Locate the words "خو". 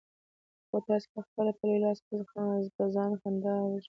0.67-0.77